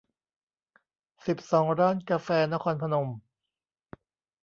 [1.25, 3.09] สิบสอง ร้านกาแฟนครพนม